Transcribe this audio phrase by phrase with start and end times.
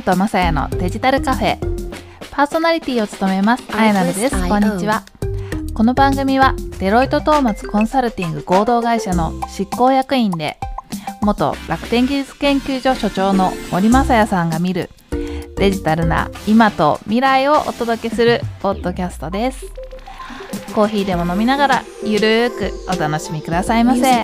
[0.00, 1.58] ナとマサヤのデジタルカフェ。
[2.30, 4.48] パーソナリティを務めますあやなるです。
[4.48, 5.02] こんにちは。
[5.74, 10.58] この番組はデロイトトーマツコンサルティング合同会社の執行役員で
[11.20, 14.88] 元楽天技術研究所所長の森正也さんが見る
[15.56, 19.66] デジタルな今と未来をお届けするポッドキャストです。
[20.74, 24.22] コーヒーでも飲みながらゆるーくお楽しみくださいませ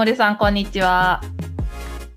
[0.00, 1.20] 森さんこんにちは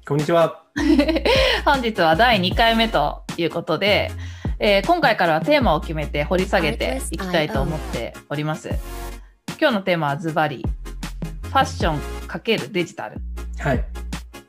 [0.08, 0.64] こんにちは。
[1.66, 4.10] 本日は第2回目ということで、
[4.58, 8.70] えー今回からはテーマを決めて掘り下げていきたいと思っております。
[9.60, 10.64] 今日のテーマはズバリ
[11.42, 13.18] ファッション×デジタル。
[13.60, 13.84] はい。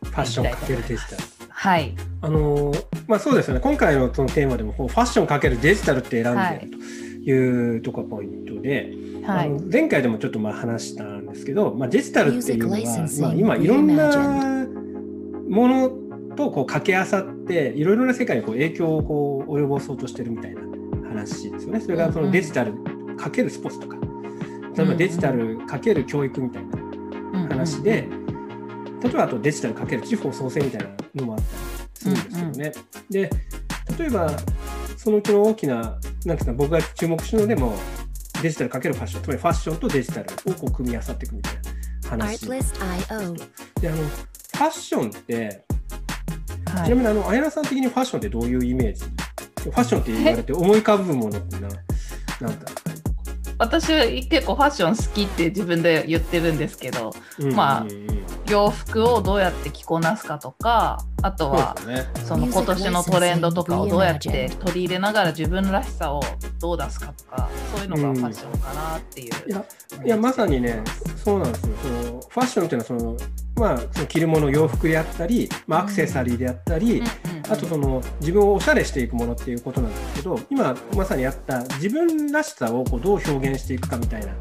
[0.04, 1.22] ファッションかけるデジタル。
[1.48, 1.96] はい。
[2.22, 3.60] あのーまあそうですよね。
[3.60, 8.92] 今回のそのテーマでもこうファッションかけるデジタルって選んはいでるというとこポイントで、
[9.24, 9.46] はい。
[9.46, 12.78] あの前回でもちょっとまあ話したんですけど、まあ、デジタルっていうのは
[13.20, 14.66] まあ、今いろんな
[15.48, 15.88] もの
[16.36, 20.62] とこう掛け合わさっていろいろな世界にこう影響をこう及ぼそうとしてるみたいな
[21.08, 21.80] 話ですよね。
[21.80, 22.74] それがそのデジタル
[23.16, 23.96] かけるスポーツとか、
[24.76, 28.08] 例えばデジタルかける教育みたいな話で、
[29.02, 31.48] 例えばあとデジタルかける地方創生みたいなのもあったり
[31.94, 32.72] するんですよね。
[33.10, 33.30] で
[33.98, 34.30] 例えば
[34.96, 37.76] そのうちの大きななんていうんですか僕が注目してるのでも
[38.42, 41.60] デジタルかけるファッションつまりファッションとデジタルをこう組み合わさっていくみたいな
[42.10, 42.48] 話。
[42.48, 42.64] であの
[43.34, 45.64] ファッションって
[46.74, 46.86] はい。
[46.86, 49.04] ちなみにあの綾菜さん的にファッションってどういうイメージ？
[49.64, 51.68] ファッションって言われて思い浮かぶものってな
[52.40, 52.66] なんか
[53.56, 57.14] 私結構ファッション好きって自分で言ってるんですけど
[57.54, 58.23] まあうんうんうん
[58.54, 61.74] 洋服をどうやって着こなすかとかあとは
[62.24, 66.22] その今年のトレンドとかをどうやって取り入れながら自分らしさを
[66.60, 69.32] どう出すかとかそういうのがファッションかなっていう。
[69.48, 69.64] いや
[70.04, 70.84] いやまさにね
[71.16, 71.76] そうなんですよ。
[71.82, 73.16] そのファッションっていうのはその
[73.56, 77.06] まあその着るもの洋服であったり、まあ、アクセサリーであったり、うんうん。
[77.52, 84.32] あとその自分をおしゃれしていくものっていうことなんですけど今まさにあった自分らしさをこうどう表現していくかみたいな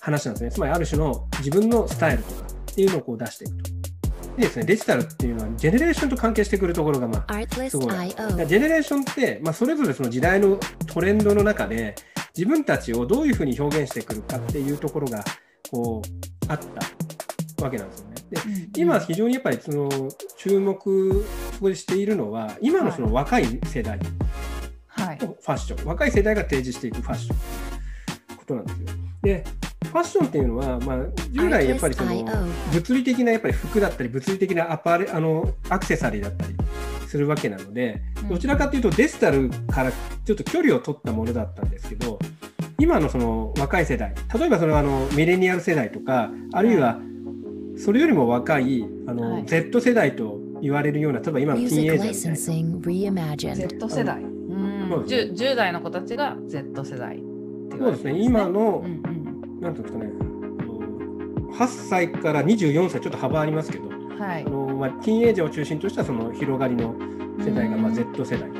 [0.00, 0.50] 話なんですね。
[0.50, 3.70] つまりある種の自分のスタイルとかっていうのをこう出していくと。
[4.36, 7.34] でですね、デジタルっていうのはジェネレーションと関係してくるところがまあ
[7.68, 8.08] すごい。
[8.08, 11.94] ジェネレーションって、まあ、それぞれその時代のトレンドの中で
[12.34, 15.22] 自分たちをどういうふうに表現してくるかっていうところが
[15.70, 16.58] こうあっ
[17.58, 18.12] たわけなんですよね。
[18.74, 19.90] で今非常にやっぱりその
[20.38, 21.26] 注目
[21.74, 23.98] しているのは今のその若い世代
[24.86, 28.86] はいのファッション、若い世代が提示していくファッションということなんですよ。
[29.22, 29.44] で
[29.92, 30.96] ファッションっていうのは、まあ、
[31.30, 32.24] 従来やっぱりその
[32.72, 36.54] 物理的なやっぱり服だったり物理的なアパレあのアクセサリーだったり
[37.06, 38.28] するわけなのでうん。
[38.30, 42.18] どちらかというとデジタルからちょっと距離を取ったものだったんですけど
[42.78, 46.98] 今のその若い世代例えばそのあのミレニアル世代とかあるいは
[47.76, 49.46] それよりも若いあの、はい。
[49.46, 53.54] Z 世代と言われるような例えば今のティーンエイジャー.
[53.68, 54.22] Z 世代。
[54.22, 54.88] うん。
[54.88, 57.24] そうです 10, 10代の子たちが Z 世代って
[57.70, 58.22] 言そうですね。
[58.22, 59.21] 今の、うんなん
[59.62, 60.10] ていうんですかね
[60.60, 64.44] あの8歳から24歳ちょっと幅ありますけどうんはい。
[64.44, 64.50] あ。
[64.50, 66.94] のまあ、ティーンエイジャーを中心としたその広がりの
[67.38, 68.50] 世代が、まあ、うん Z 世代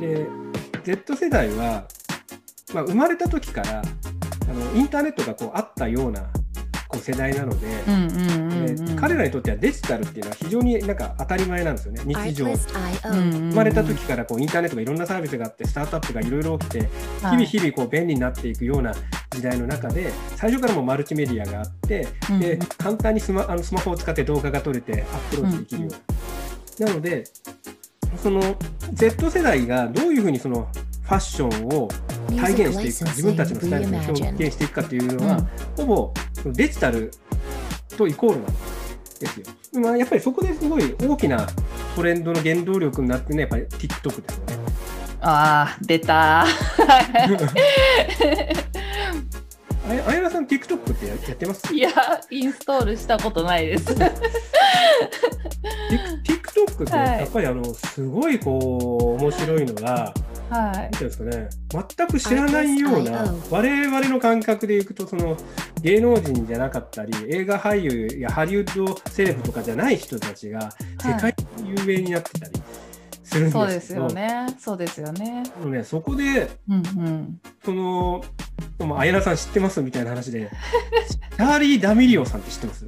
[0.00, 0.26] で
[0.84, 1.86] Z 世代は、
[2.74, 6.22] まあ、生まれた時からあのインターネットがこうあったような
[6.88, 12.02] こう世代なので、うんうんうんうんで彼らにとってはデジタルっていうのは非常になんか当たり前なんですよね。
[12.04, 12.46] 日常。
[12.54, 16.88] 生まれた時からこうインターネットがいろんなサービスがあってスタートアップがいろいろ起きて
[17.20, 18.92] 日々日々こう便利になっていくような
[19.30, 26.88] 時代の中で最初からもうマルチメディアがあって々で簡単にスマあのスマホを使って動画が撮れてアップロードできるような。
[26.88, 27.24] なので
[28.22, 28.56] その
[28.92, 30.68] Z 世代がどういうふうにその
[31.02, 31.88] ファッションを
[32.36, 34.12] 体現していくか自分たちのスタイルを表
[34.46, 37.10] 現していくかというのは、ほぼそのデジタル
[37.96, 38.46] とイコールなん
[39.18, 39.46] ですよ。
[39.80, 41.48] まあ、やっぱりそこですごい大きな
[41.96, 44.58] トレンドの原動力になってるのはやっぱり TikTok ですよね。
[45.20, 46.46] ああ出た
[49.88, 51.74] あやあやなさん TikTok ってややってます？
[51.74, 51.90] いや
[52.30, 53.92] インストールしたことないです。
[53.94, 54.02] Tik-
[56.24, 57.20] ?TikTok ってはい。
[57.20, 60.12] やっぱりあのすごいこう面白いのが、
[60.50, 60.76] はい。
[60.76, 61.48] なんていうんですかね、
[61.96, 65.36] 全く知らないような我々の感覚でいくと、その
[65.82, 70.70] 芸能人じゃなかったり、映画俳優やハリウッドセレブとかじゃない人たちが、
[71.02, 72.52] 世界的に有名になってたり
[73.24, 74.46] するんですそうですよね。
[74.58, 75.44] そうですよね。
[75.64, 77.40] ね、そこで、うんうん。
[77.64, 78.22] その、
[78.78, 80.50] もう綾菜さん知ってますみたいな話で、
[81.36, 82.86] チャーリー・ダミリオさんって知ってます？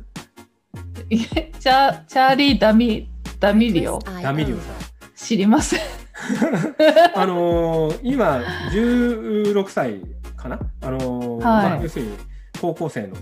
[1.10, 3.98] いえチャチャーリー・ダミダミリオ？
[4.22, 4.74] ダミリオさん。
[5.16, 5.80] 知りません。
[7.14, 10.00] あのー今16歳
[10.36, 11.42] かな、あのーはい。
[11.42, 12.16] まあ、要するに
[12.60, 13.14] 高校生の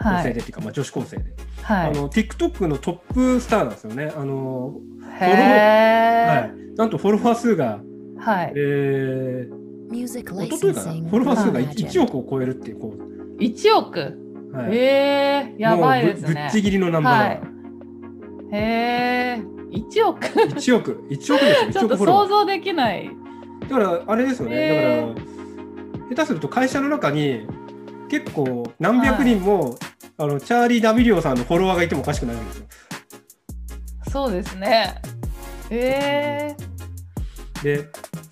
[0.00, 0.22] 女はい。
[0.24, 1.24] 性でっていうか、まあ、女子高生で、
[1.62, 1.90] はい。
[1.90, 4.12] あの TikTok のトップスターなんですよね。
[4.16, 4.74] あの
[5.20, 5.28] へー。
[5.28, 7.80] はえい、なんとフォロワー数が、
[8.18, 8.52] はい。
[8.56, 9.52] えー、
[9.90, 12.02] Music 一昨日かな、フォロワー数が 1, reimagined.
[12.02, 12.94] 億を超えるっていう、こ
[13.38, 14.00] 1億？
[14.52, 17.40] う、はい、へえやばいですもうぶっちぎりのナンバーワン、はい。
[18.52, 18.58] へ
[19.38, 21.96] え1億？1億、1億ですよ、1 ちょっと。
[21.96, 23.10] 想像できない。
[23.62, 25.08] だから、あれですよね、へー。
[25.08, 27.46] だから、下手すると会社の中に、
[28.08, 29.76] 結構何百人も、
[30.18, 32.66] あのチャーリー・ダミリオさんのフォロワーがいてもおかしくないんですよ。
[34.10, 35.00] そうですね。
[35.70, 35.76] へ
[36.52, 36.56] え
[37.62, 37.84] で、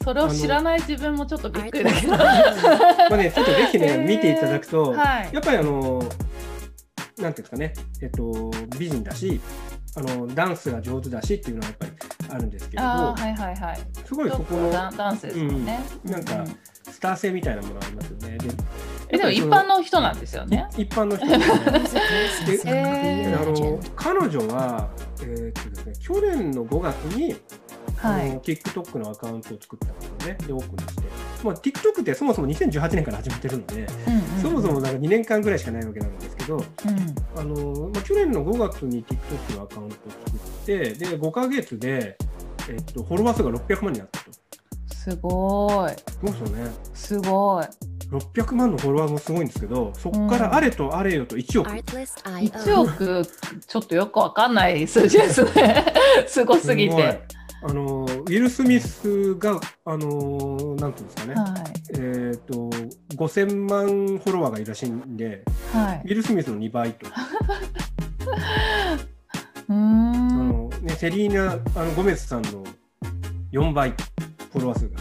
[0.08, 2.16] それを知らない自分もちょっとびっくりだけど。
[2.16, 2.24] ま
[3.12, 5.28] あね、ちょっとぜひね、見ていただくと、はい。
[5.34, 6.12] やっぱりあの、なんて
[7.18, 9.38] いうんですかね、えっと、美人だし、
[9.96, 11.92] あのダンスが上手だしっていうのはやっぱり
[12.30, 13.78] あるんですけれど、ああはいはいはい。
[14.06, 16.10] すごいそこのダンダンスですもんね、うん。
[16.10, 16.44] なんか
[16.90, 18.38] スター性みたいなものがありますよね。
[18.38, 18.48] で
[19.10, 20.68] えでも一般の人なんですよね。
[20.78, 21.26] い一般の人。
[22.46, 22.72] ですね。
[22.72, 24.88] へーあの.彼女は、
[25.20, 27.36] えーっとですね、去年の5月に、
[27.98, 30.38] はいあの TikTok のアカウントを作ったんですよね。
[30.46, 31.02] で、オープンして。
[31.44, 36.62] まあ、TikTok ってそもそも2018年から始めてるので、うんうんうんそもそもなんか2年間ぐらいしかないわけなんですけど、うん
[37.36, 42.16] あのまあ、去年の5月に TikTok のアカウントを作って、で、5ヶ月で、
[42.70, 44.30] えっと、フォロワー数が600万になったと。
[44.94, 46.70] すごいそうですよね。
[46.94, 47.66] すごい
[48.10, 51.70] 600万のフォロワーもすごいんですけど、そこからあれとあれよと1億。
[51.70, 52.50] Artlist.io.
[52.50, 53.28] 1億
[53.66, 55.84] ちょっとよくわかんない数字ですね
[56.26, 57.22] すごすぎて
[57.60, 61.54] あのウィル・スミスが、あのなんていうんですかね、は
[61.94, 62.54] えっ、と、
[63.16, 63.86] 5000万
[64.18, 65.42] フォロワーがいるらしいんで、
[65.74, 66.02] いはい。
[66.04, 67.08] ウィル・スミスの2倍と。
[69.68, 72.64] うーあんのね、セリーナあのゴメスさんの
[73.50, 74.96] 4倍、フォロワー数が。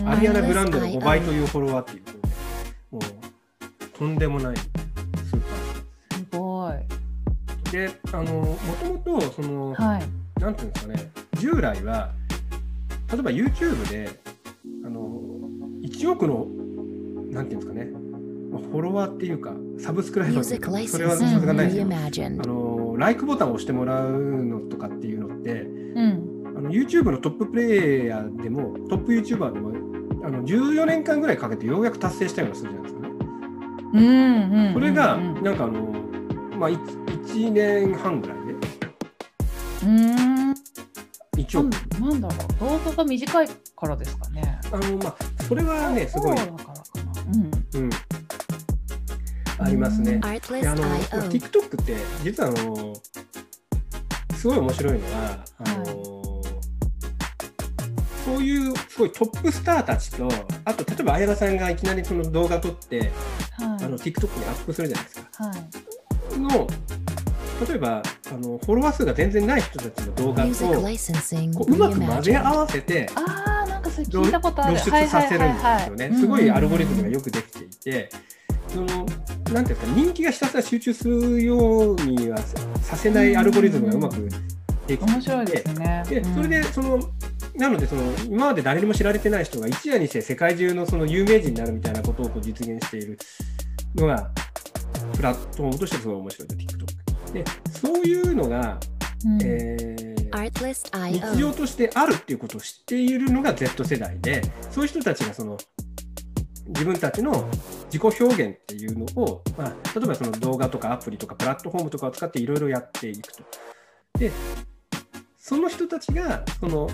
[0.00, 0.08] うん。
[0.10, 2.28] アリアナ・グランデの5倍というフォロワーっていうことで、
[2.90, 6.72] もう、とんでもないスーパすごい。
[6.72, 7.06] ー。
[7.72, 8.58] で、あの、も
[9.02, 10.02] ともと、その、はい。
[10.40, 12.10] なんていうんですかね、従来は、
[13.12, 14.10] 例えば YouTube で、
[14.84, 15.20] あの、
[15.82, 16.46] 1億の、
[17.30, 17.90] なんていうんですかね、
[18.50, 21.86] まあフォロワーっていうか、サブスクライバーそれはさすがないですよ。
[21.86, 29.70] あ.の、ライクボタンを押してもらうのとかっていうのって、うんあの YouTube のトッププレイヤーでも、トップ YouTuber でも、
[30.24, 33.08] あの14年間ぐらいかけてようやく達成したような数字なんですよね。
[33.92, 35.82] うんうんうんそれが、うんなんかあの、
[36.58, 38.52] まあ、1, 年半ぐらいで、
[39.84, 40.54] うん
[41.36, 42.00] 1億。
[42.00, 42.78] なんなんだろう。
[42.80, 44.60] 動画が短いからですかね。
[44.72, 46.82] あの、まあ、それはね、すごいそう、だからかな。
[47.26, 47.82] うん。
[47.82, 47.90] うん、
[49.58, 50.12] ありますね。
[50.18, 50.18] で
[50.68, 50.84] あの.
[51.30, 52.94] TikTok って実はあの
[54.36, 55.84] すごい面白いのはあの、
[58.24, 60.28] そういうすごいトップスターたちと
[60.64, 63.10] あと例えば綾田さんがいきなりその動画撮って、はい。
[63.84, 65.44] あの TikTok にアップするじゃないですか。
[65.44, 65.52] は
[66.36, 66.38] い。
[66.38, 66.66] の
[67.68, 73.08] 例えばあのフォロワー数が全然ない人たちの動画とこううまく混ぜ合.わせて
[74.10, 76.10] 露出させるんですよね。
[76.16, 78.10] すごいアルゴリズムがよよくできていて、
[78.68, 84.36] そのなんていうんですか人気がひたすら集中するようにはささせないアルゴリズムがうまくでき
[84.86, 87.00] ていて、面白いですねでそれでその
[87.54, 93.18] なのでその今まで誰にも知られてない人が一夜にして世界中のその有名人になるみたいなことをこう実現している
[93.94, 94.30] のが
[95.16, 96.75] プラットフォームとしてすごい面白いと TikTok。
[97.36, 98.78] でそういうのが、
[99.24, 100.16] うんえー
[101.12, 105.56] 日.常としてあるっていうことを知っているのが Z 世代でそういう人たちがその
[106.68, 107.48] 自分たちの
[107.92, 113.44] 自己表現っていうのを、まあ、例えばその動画とかアプリとかプラットフォームとかを使っていろいろやっていくと。
[114.18, 114.32] で
[115.38, 116.88] その人たちがその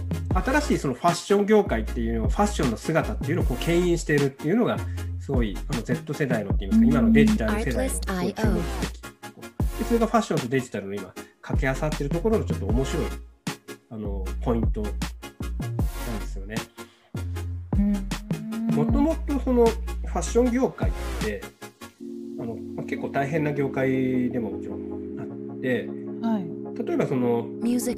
[0.44, 4.76] 新しいそのファッション業界っていうのをファッションの姿っていうのをこう牽引しているっていうのが
[5.20, 8.61] すごいあの Z 世代のっていいますか今のデジタル世代の
[9.82, 13.06] でそれがファッションとデジタルの今掛け合わさってるところのちょっと面白い
[13.90, 14.92] あのポイントなん
[16.20, 16.54] ですよね。
[18.72, 21.42] もともとそのファッション業界って
[22.40, 25.88] あのまあ結構大変な業界でももちろんあって
[26.22, 27.94] はい例えばその世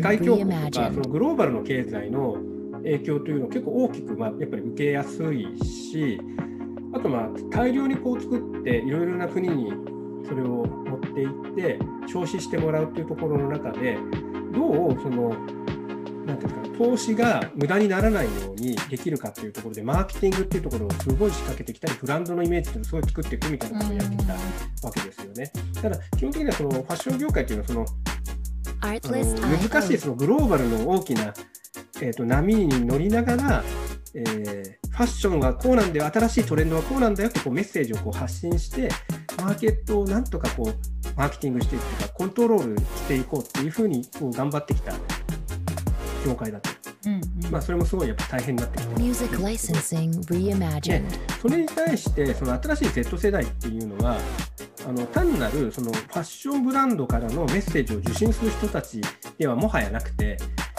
[0.00, 2.36] 界恐慌とかそ.のグローバルの経済の
[2.82, 6.20] 影響というのを結構大きく、まあ、やっぱり受けやすいし
[6.92, 9.72] あとまあ大量にこう作っていろいろな国に
[10.28, 10.66] それを
[11.16, 13.98] ていって消費してもらうっていうところの中で
[14.52, 15.30] どうその
[16.26, 25.52] なんていうかね投資が無駄にならないようにできるかっていうところでマーケティングっていうところをすごい仕掛けてきたりブランドのイメージっていうのをすごい作っていくみたいなことをやってきたわけですよね。
[25.80, 27.86] ただ基本的にはそのファッション業界っていうのはその.
[29.68, 31.32] 難しいそのグローバルの大きな
[32.02, 33.64] えー、と波に乗りながら、
[34.16, 38.88] えーファッションはこうなんだよ新しいトレンドはこうなんだよってこうメッセージをこう発信して
[39.36, 44.94] マーケットをなんとかこうマーケティングしていくとかコントロールしていこうっていうふうにこう頑張ってきた
[46.24, 46.70] 業界だと、
[47.04, 47.50] うんうん。
[47.50, 51.04] まあ、それもすごいやっぱ大変になってきて Music licensing reimagined.
[51.42, 54.16] それに対してその新しい Z 世代っていうのは
[54.88, 59.02] あの単なるそのファッションブランドからのメッセージを受信する人たち
[59.36, 60.38] ではもはやなくて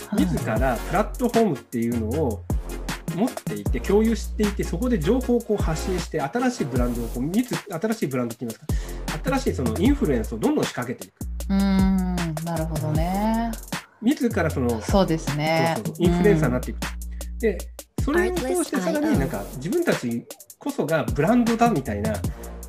[0.10, 0.22] はい。
[0.26, 2.44] 自らプラットフォームっていうのを
[3.18, 8.66] 持っていて共有していてそこで情報をこう発信して新しいブランドをこう自新しいブランドって言います
[9.20, 9.30] か？
[9.32, 11.14] 新しいそのインフルエンスをどんどん仕掛けていく。
[11.50, 13.52] うーんなるほどね。
[14.02, 15.74] 自らそのそうですね。
[15.78, 16.80] そうそうインフルエンサーになっていく。
[16.80, 16.88] と。
[17.40, 17.58] で、
[18.04, 20.26] それを通してさらになんか自分たち
[20.60, 22.14] こそがブランドだみたいな、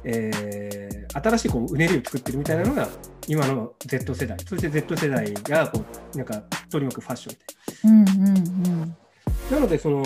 [0.05, 2.87] えー新しいこううねりを作ってるみたいなのが
[3.27, 5.83] 今の Z 世代、そして Z 世代がこ
[6.15, 7.33] うなんか取り巻くファッショ
[7.89, 8.41] ンみたいうんうんう
[8.85, 8.97] ん。
[9.51, 9.57] な。
[9.57, 10.05] なので、その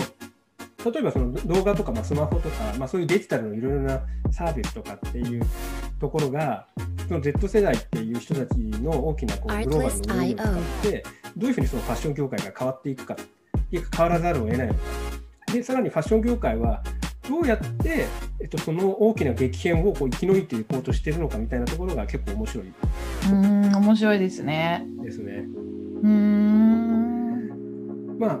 [0.91, 5.43] 例えばその動画とか、まあ、スマホとか、まあ、そういうデジタルのいろいろなサービスとかっていう
[5.99, 6.67] ところが、
[7.07, 11.03] その Z 世代っていう人たちの大きなこうグローバルのうねりを使って、
[11.37, 13.15] どういうふうにそのファッション業界が変わっていくか、
[13.71, 14.79] 変わらざるを得ないのか。
[15.53, 16.83] で、さらにファッション業界は、
[17.29, 18.07] どうやって、
[18.41, 25.45] えっと、その大きな激変をこう生き抜いていこうとしているのかみたいなところが結構面白いうーん面白いですねですね。
[26.01, 27.13] うーん
[28.19, 28.39] まあ、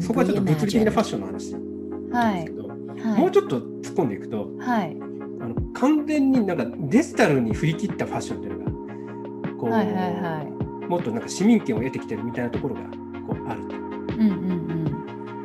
[0.00, 3.20] そこはちょっと物理的なファッ.ションの話はいなんですけど、はい。
[3.20, 4.96] もうちょっと突っ込んでいくと、はい。
[5.40, 10.86] あの完全になんかデジタルに振り切ったファッションっていうのがこう、はいはいはい。
[10.86, 12.88] もっとなんか市民権を得てきてるみたいなところがこ
[13.34, 13.76] うあると。
[13.76, 14.82] うんうんうん。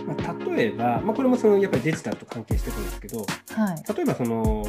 [0.07, 3.93] まあ、例えば、まあ、これもそのやっぱりデジタルと関係してくるんですけどはい。
[3.95, 4.65] 例えばその、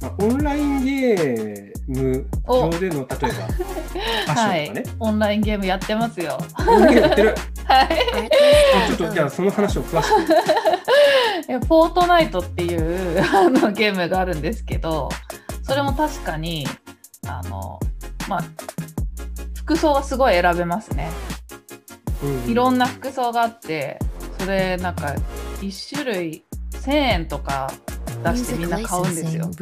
[0.00, 6.38] まあ、オンラインゲーム上での例えば ファッションとかはいね、オンラインゲームやってますよ。
[6.68, 7.34] オンラインゲームやってる
[7.76, 8.88] はい。
[8.92, 10.32] あちょっとじゃあその話を詳しく。
[11.52, 15.08] えフォートナイトっていうあのゲームがあるんですけど
[15.62, 16.66] それも確かに
[17.26, 17.78] あの
[18.28, 18.44] まあ
[19.54, 21.10] 服装がすごい選べますね。
[22.46, 23.98] いろんなな服装があって
[24.38, 25.14] それなんか
[25.60, 27.70] 1種類1000円とか
[28.32, 29.50] 出してみんな買うんですよ。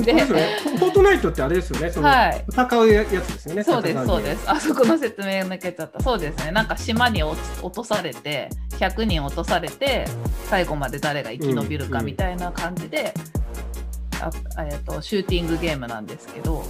[0.00, 1.90] でフォートナイトってあれですよね。
[1.90, 2.44] その、はい。
[2.50, 3.64] 戦うやつですよね。
[3.64, 4.50] そうですそうで戦す。
[4.50, 6.00] あそこの説明抜けちゃった。
[6.00, 6.52] そうですね。
[6.52, 7.36] なんか島に落
[7.72, 10.06] とされて100人落とされて
[10.48, 13.14] 最後まで誰が生き延びるかみたいな感じで、
[14.20, 16.64] あえー、とシューティングゲームなんですけど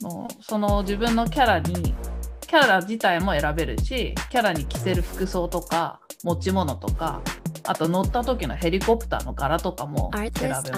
[0.00, 1.94] もうその自分のキャラに
[2.40, 7.20] キャラ自体も選べるしキャラに着せる服装とか持ち物とか
[7.66, 10.70] あと乗った時のヘリコプターの柄とかも選べます.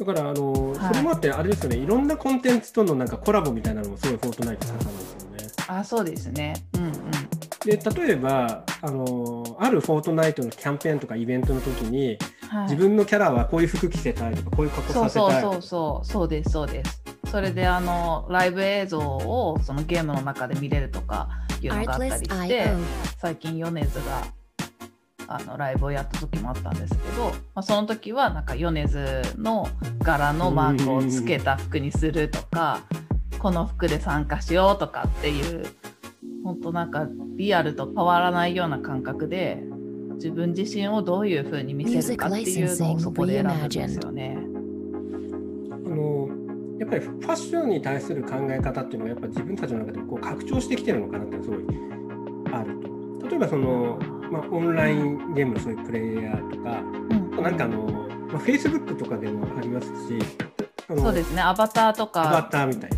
[0.00, 0.94] だからあの、はい。
[0.94, 1.76] それもあってあれですよね。
[1.76, 5.46] いろんなコンテンツとのなんかコラボみたいなのもすごいフォートナイト盛んですよね。
[5.68, 6.54] あそうですね。
[6.74, 6.92] うんうん。
[7.64, 12.18] で例えばあのあるフォートナイトのキャンペーンとかイベントの時に、
[12.48, 12.64] はい。
[12.64, 17.02] 自分のキャラはこういう服着せたいとかこういう格好そうさせたいそうそうそうそうですそうです。
[17.30, 21.28] それであのライブ映像をそのゲームの中で見れるとか
[21.62, 22.66] いうのがあったりして.
[23.18, 24.24] 最近米津が
[25.26, 29.68] あのライブをやった時もあったんですけど、まあ、その時はなんか米津の
[30.00, 32.80] 柄のマークをつけた服にするとか
[33.38, 35.66] この服で参加しようとかっていう
[36.44, 39.62] 本当なんかリアルと変わらないような感覚で
[40.14, 44.38] 自分自身をどういう風に見せるかっていうのをそこで選ぶんですよね。
[44.38, 46.28] あの
[46.78, 53.28] やっぱりファッションに対する考え方っていうのはやっぱ自分たちの中でこう拡張してきてるのかなっていうのがすごいあると。
[53.28, 53.98] 例えばその、
[54.30, 57.42] まあ、オンラインゲームのそういうプレイヤーとか、うん。
[57.42, 60.18] なんかあの、まあ、Facebook とかでもありますし
[60.88, 61.42] そうですね。
[61.42, 62.96] アバターとアバかターみたいな。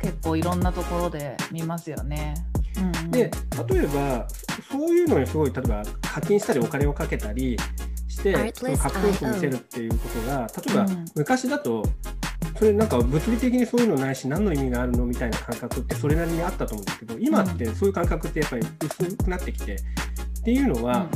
[0.00, 2.34] 結構いろんなところで見ますよね。
[2.78, 3.10] うんうん。
[3.10, 3.30] で
[3.68, 4.26] 例えば
[4.70, 7.56] そういうのにすごい例えば課金したりお金をかけたり
[8.08, 11.04] してそのかっこよく見せるっていうことが例えばうん。
[11.16, 11.82] 昔だと
[12.58, 19.76] それなんか物理的にそういうのないし何の意味があるのみたいな感覚ってそれなりにあったと思うんですけど今ってそういう感覚ってやっぱり薄くなってきて
[20.40, 21.08] っていうのは、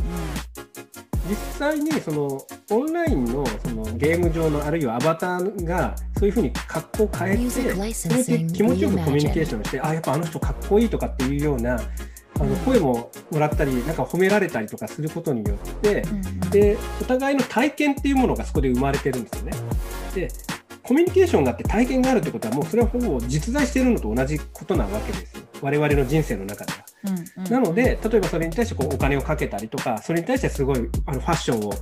[1.28, 19.52] 実際にそのオンラインのそのゲーム上のあるいはアバターがそういうふうに格好を変えてそれで licensing 気持ちよくコミュニケーションしてあやっぱあの人かっこいいとかっていうようなあの声ももらったりなんか褒められたりとかすることによってうんうんでお互いの体験っていうものがそこで生まれてるんですよね。
[20.14, 20.28] で
[20.82, 25.42] コミュニケーションがあって体験があるってことはもうそれはほぼ実在しているのと同じことなわけですよ。
[25.60, 26.84] 我々の人生の中では。
[27.04, 31.72] うんうんなので例えばそれに対してこうお金をかけたりとかそれに対してすごいあのファッションを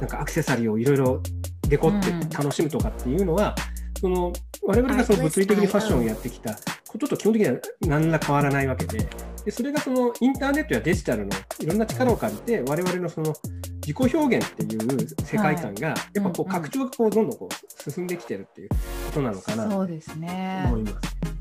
[0.00, 1.22] なんかアクセサリーをいろいろ
[1.68, 3.54] デコってうん楽しむとかっていうのは、
[3.98, 6.54] その我々がその物理的にファッションをやってきた
[6.88, 7.54] ことと基本的には
[7.86, 9.08] 何ら変わらないわけで
[9.44, 13.32] でそれがそのインターネットやデジタルのいろんな力を借りて我々のその
[13.86, 18.76] 自己表現っていう世界観が、やっぱこううんうん拡張がこうどんどんこう進んできてるっていうこ
[19.14, 20.64] となのかなとそうですね。
[20.66, 21.31] 思います。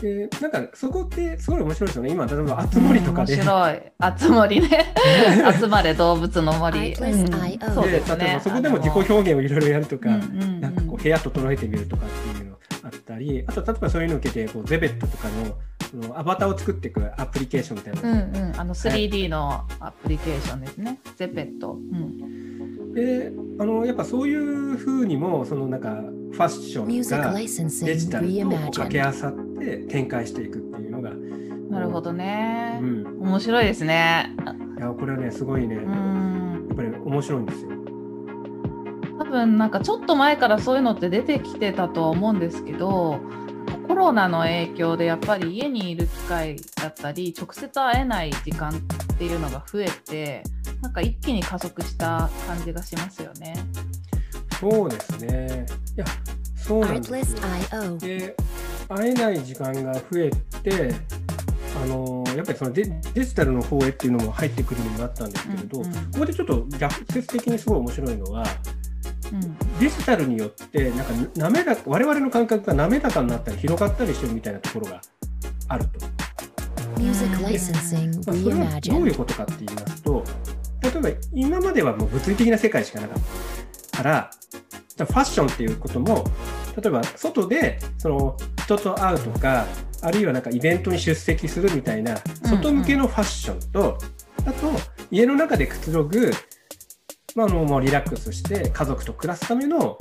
[0.00, 2.10] でなんかそこってすごい面白いですよね。
[2.10, 3.82] 今例えばあつ森とかで、面白い。
[3.98, 4.94] あつ森ね。
[5.58, 6.94] 集まれ動物の森。
[6.94, 8.24] そうでですね。
[8.24, 15.54] 例えばそこでも自己表現をいろいろやるとか、うんうんうんなんかこう部屋整えてみるとかっていうのあったり、あと例えばそういうのを受けてこうゼベットとかの
[15.90, 20.98] そのアバターを作っていくアプリケーションみたいなうのんうん、あの 3D のアプリケーションですね。
[21.16, 21.72] ゼペット。
[21.72, 22.75] うん。
[22.96, 25.90] であのやっぱそういうふうにもそのなんか
[26.32, 31.10] ファッション Music がデジタルと掛け合.わさって展開していくっていうのが、
[31.70, 32.78] なるほどうね。
[32.80, 34.34] ん、面白いですね。
[34.78, 36.68] いやこれはねすごいね、うやん。
[36.72, 37.70] っぱり面白いんですよ。
[39.18, 43.18] 多分なんかちょっと前からそういうのって出てきてたとは思うんですけど
[43.88, 48.72] コロナの影響でやっぱり家にいる機会だったり直接会えない時間
[49.16, 50.42] っていうのが増えて
[50.82, 53.56] なんか一気に加速した感じがしますよね。
[54.60, 55.66] そうですね。
[55.96, 56.04] いや
[56.54, 57.98] そうなんですよ。
[57.98, 58.36] で
[58.88, 60.30] 会えない時間が増え
[60.62, 60.94] て
[61.82, 68.44] あのやっぱりそのデデジタルの方へっていうのも入ってくるようになったんですけれど、うんうんここでちょっと逆説的にすごい面白いのは
[69.32, 75.00] うんデジタルによってなんか滑らか我々の感覚が滑らかになったり広がったりしてるみたいなところが
[75.68, 76.25] あると。
[76.98, 80.24] Music licensing まあ、それはどういう.ことかって言いますと
[80.82, 83.18] 例えば今まではもう物理的な世界しかなかっ
[83.92, 84.30] たから
[84.98, 86.24] ファッションっていうことも
[86.80, 89.66] 例えば外でその人と会うとか
[90.02, 93.96] あるいはなんかイベントに出席するみたいな外向けのファッションと、
[94.44, 94.70] あと
[95.10, 96.30] 家の中でくつろぐ、
[97.34, 99.96] まあ、あのもうリラックスして家族と暮らすための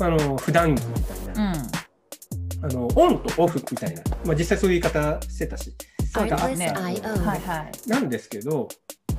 [0.00, 2.64] あの普段着みたいな、うん。
[2.64, 5.74] あのオンとオフみたいな、まあ、実際そういう言い方してたし
[6.18, 6.68] そうですね。
[6.68, 7.88] はいはい。
[7.88, 8.68] なんですけど、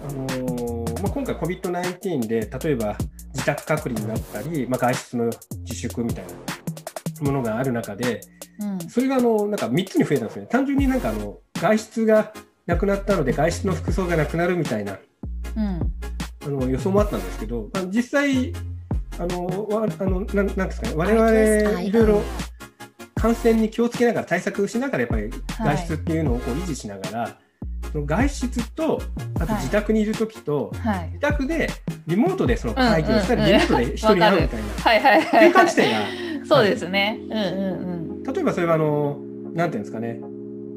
[0.01, 2.97] あのーまあ、今回 COVID-19 で例えば
[3.33, 8.21] 自宅隔離になったり、まあ、外出の自粛みたいなものがある中で
[8.59, 8.79] うん。
[8.89, 10.47] それがあのなんか3つに増えたんですね。
[10.47, 12.33] 単純になんかあの外出が
[12.65, 14.99] なくなったので外出の服装がなくなるみたいな
[15.55, 15.93] うん。
[16.45, 18.53] あの予想もあったんですけど、まあ、実際
[19.17, 20.93] あのわあのなんなんですかね。
[20.95, 22.21] 我々いろいろ
[23.19, 25.33] 感染に気をつけながら対策しながらやっぱりはい。
[25.57, 27.37] 外出っていうのをこう維持しながら、
[27.91, 29.01] その外出と
[29.39, 29.61] あとはい。
[29.61, 31.07] 自宅にいる時と、はい。
[31.09, 31.69] 自宅で
[32.07, 33.59] リモートでその会議をしたり、うんうんうん。
[33.59, 34.67] リモートで人に会うみたいな。
[34.69, 35.49] はいはいはい。
[35.49, 37.19] 転換地点がそうですね。
[37.21, 39.17] うんうん例えばそれはあの
[39.53, 40.19] なんていうんですかね。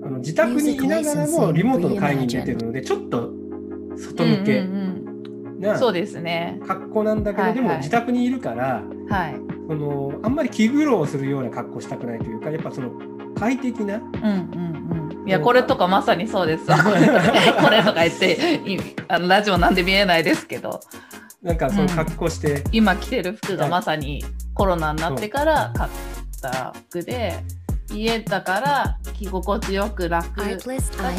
[0.04, 3.30] あの自宅にいながらもリモートの会議に出てるのでちょっと
[3.96, 4.30] 外うん。
[4.40, 5.60] 向けうんうんうん。
[5.60, 6.58] なそうですね。
[6.66, 7.62] 格好なんだけど、はいはい。
[7.62, 9.34] でも自宅にいるからはい。
[9.72, 12.90] そのあんまり気苦労するような格好したくないというかやっぱその
[13.38, 15.28] 快適なうんうんうん。
[15.28, 16.66] いや、これとかまさにそうです。
[16.68, 20.80] これとか言って、いあのラジオなんで見えないですけど、
[21.42, 25.90] なんかその格好して、今着てる服がまさにコロナになってから買っ
[26.42, 27.34] た服で、
[27.92, 30.44] 家だから着心地よく楽だ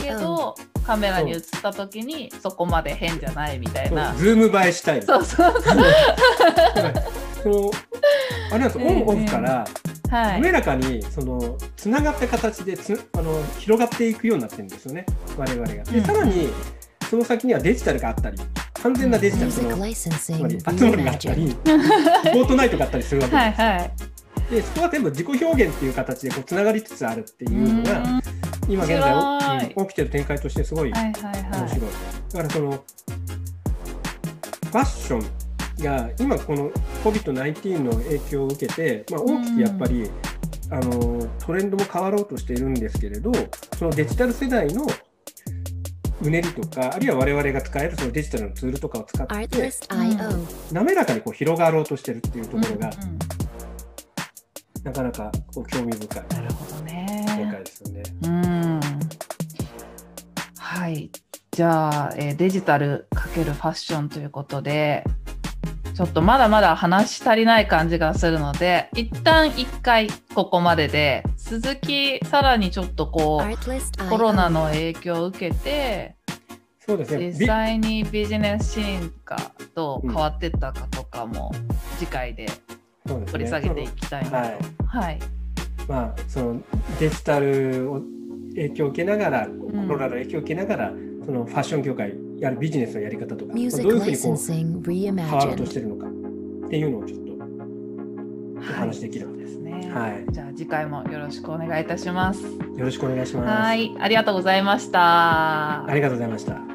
[0.02, 0.56] け.ど、
[0.86, 4.14] カメラに映った時にそこまで変じゃないみたいな。
[4.16, 5.54] ズーム映えしたいそうそう
[7.44, 7.72] そう。
[8.52, 9.66] あれなんですよオンオフから
[10.10, 10.42] はい。
[10.42, 15.06] 滑らかにそのつながった形でつあの広がっていくようになってるんですよね
[15.38, 15.84] 我々が。
[15.84, 16.50] でうんさらに
[17.10, 18.38] その先にはデジタルがあったり
[18.82, 23.62] 完全なデジタルそ Music のつまり集まりがあった.りフォートナイトがあったりするわけです。
[23.62, 23.92] はいはい。
[24.52, 28.22] でそこは全部自己表現っていう形でこうつながりつつあるっていうのがうん
[28.70, 31.70] 今現在起きてる展開としてすごいはいはい面はい。
[31.70, 31.90] 白い。
[32.32, 36.70] だからそのファッションが今この
[37.04, 40.10] COVID-19 の影響を受けて、まあ、大きくやっぱり、
[40.72, 43.32] あのトレンドも変わろうとしているんですけれど
[43.78, 44.88] そのデジタル世代の
[46.22, 49.72] うねりとかあるいは我々が使えるそのデジタルのツールとかを使って.
[50.72, 53.20] 滑らかにこう広がろうとしてるっていうところが、うんうん
[54.84, 57.50] なかなかこう興味深いなるほど展ね。
[57.52, 58.04] 開ですよね。
[58.24, 58.80] うん。
[60.58, 61.10] はい。
[61.52, 65.04] じゃあ、えーデジタルかけるファッションということで、
[65.96, 76.16] ちょっとまだまだ話し足りない感じがするので、一旦一回ここまでで、続きさらにちょっとこう.コロナの影響を受けて、
[76.86, 77.32] そうですね。
[77.32, 79.38] 実際にビジネスシーンが
[79.76, 81.52] どう変わってったかとかも
[81.98, 82.52] 次回でび
[83.06, 84.36] そうですね掘り下げていきたいなと。
[84.36, 85.20] はいはい。
[85.88, 86.62] まあ、その
[87.00, 88.02] デジタルを
[88.56, 90.94] 影響を受けながら、んコロナの影響を受けながら、
[91.26, 94.38] そのファッション業界やるビジネスのやり方とか、まあどういうふうにこう
[94.92, 97.34] 変わろうとし.てるのかっていうのをちょっと
[98.60, 99.92] お話できるので、そうですね。
[99.92, 102.44] はいじゃあ次回もよろしくお願いいたします。
[102.44, 103.48] よろしくお願いします。
[103.48, 105.86] はい、ありがとうございました。
[105.86, 106.73] ありがとうございました。